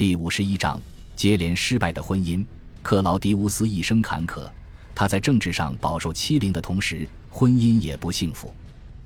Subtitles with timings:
[0.00, 0.80] 第五十一章，
[1.14, 2.42] 接连失败的婚姻。
[2.82, 4.50] 克劳迪乌斯一生坎坷，
[4.94, 8.50] 他在政治上饱受欺凌的同时，婚姻也不幸福。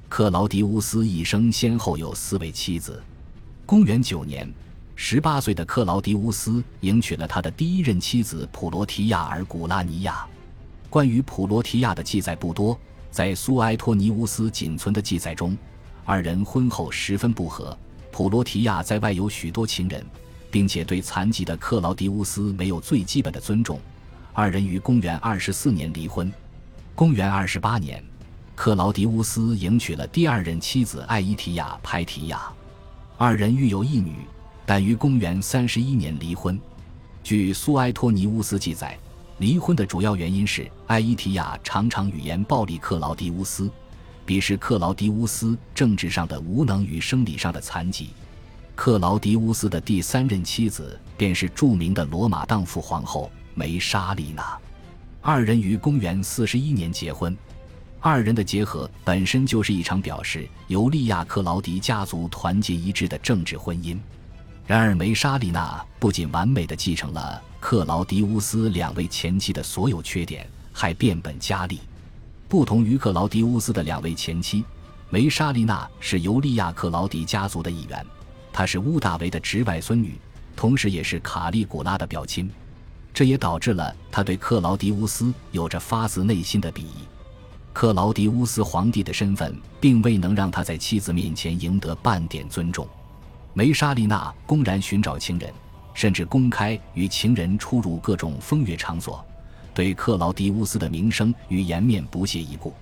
[0.08, 3.02] 克劳迪乌斯一生先后有四位妻子。
[3.66, 4.48] 公元九年，
[4.94, 10.24] 十八岁的克劳迪乌斯迎娶了他的第一任妻子普罗提亚尔古拉尼亚。
[10.88, 12.78] 关于普罗提亚的记载不多，
[13.10, 15.58] 在苏埃托尼乌斯仅存的记载中，
[16.04, 17.76] 二人婚后十分不和。
[18.12, 20.06] 普罗提亚在外有许多情人。
[20.54, 23.80] 并且对残疾的克劳迪乌斯没有最基本的尊重，
[24.32, 26.32] 二人于公元二十四年离婚。
[26.94, 28.00] 公元二十八年，
[28.54, 32.52] 克劳迪乌斯迎娶了第二任妻子艾伊提亚派提亚，
[33.18, 34.14] 二人育有一女，
[34.64, 36.56] 但于公元三十一年离婚。
[37.24, 38.96] 据苏埃托尼乌斯记载，
[39.38, 43.68] 离婚的主要原因是艾伊提亚常常语言暴力克劳迪乌斯，
[44.24, 48.10] 鄙视克劳迪乌斯政治上的无能与生理上的残疾。
[48.74, 54.58] 克劳迪乌斯的第三任妻子便是著名的罗马荡妇皇后梅莎丽娜，
[55.22, 57.36] 二人于公元四十一年结婚。
[58.00, 63.96] 二人的结合本身就是一场表示尤利亚克劳迪家族团结一致的政治婚姻。
[64.66, 71.80] 然而，梅莎丽娜不仅完美的继承了克劳迪乌斯两位前妻的所有缺点，还变本加厉。
[72.48, 74.64] 不同于克劳迪乌斯的两位前妻，
[75.10, 78.04] 梅莎丽娜是尤利亚克劳迪家族的一员。
[78.54, 80.16] 她是乌大维的侄外孙女，
[80.54, 82.48] 同时也是卡利古拉的表亲，
[83.12, 86.94] 这也导致了他对克劳迪乌斯有着发自内心的鄙夷。
[87.72, 92.86] 克劳迪乌斯皇帝的身份并未能让他在妻子面前赢得半点尊重。
[93.54, 95.52] 梅莎丽娜公然寻找情人，
[95.92, 99.24] 甚至公开与情人出入各种风月场所，
[99.74, 102.72] 对克劳迪乌斯的名声与颜面不屑一顾。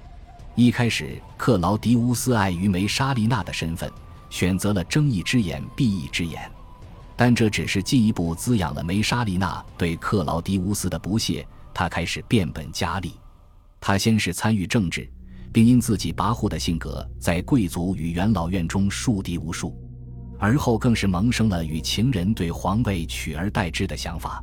[0.54, 3.90] 一开始，克劳迪乌斯碍于梅莎丽娜的身份。
[4.32, 6.50] 选择了睁一只眼闭一只眼，
[7.14, 11.46] 但这只是进一步滋养了梅莎丽娜对克劳迪乌斯的不屑。
[11.74, 13.12] 他开始变本加厉。
[13.78, 15.06] 他先是参与政治，
[15.52, 19.78] 并因自己跋扈的性格，在贵族与元老院中树敌无数。
[20.38, 24.42] 而后更是萌生了与情人对皇位取而代之的想法。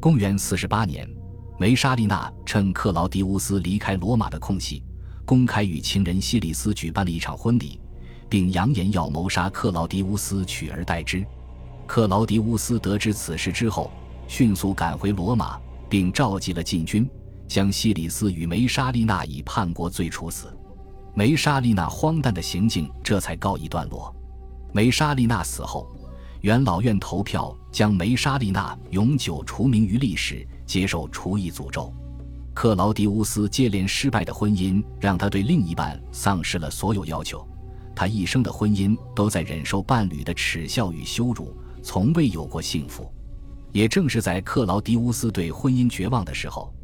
[0.00, 1.08] 公元四十八年，
[1.56, 4.82] 梅莎丽娜趁克劳迪乌斯离开罗马的空隙，
[5.24, 7.80] 公开与情人西里斯举办了一场婚礼。
[8.30, 11.26] 并扬言要谋杀克劳迪乌斯，取而代之。
[11.86, 13.90] 克劳迪乌斯得知此事之后，
[14.28, 15.58] 迅速赶回罗马，
[15.88, 17.10] 并召集了禁军，
[17.48, 20.46] 将西里斯与梅莎丽娜以叛国罪处死。
[21.12, 24.14] 梅莎丽娜荒诞的行径这才告一段落。
[24.72, 25.90] 梅莎丽娜死后，
[26.42, 31.92] 元老院投票将梅莎丽娜永久除名于历史，接受厨役诅咒。
[32.54, 37.44] 克劳迪乌斯接连失败的婚姻，让他对另一半丧失了所有要求。
[37.94, 43.12] 他一生的婚姻都在忍受伴侣的耻笑与羞辱，从未有过幸福。
[43.72, 46.74] 也正是在克劳迪乌斯对婚姻绝望的时候，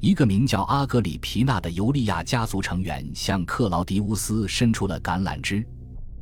[0.00, 5.66] 一个名叫阿格里皮娜的尤利亚家族成员向克劳迪乌斯伸出了橄榄枝。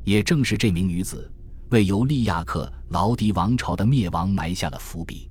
[0.02, 1.30] 也正是这名女子，
[1.68, 5.30] 为尤利亚克劳迪王朝的灭亡埋下了伏笔。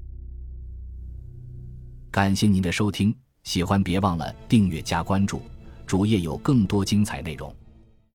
[2.12, 5.42] 感谢您的收听，喜欢别忘了订阅加关注，
[5.86, 7.54] 主页有更多精彩内容。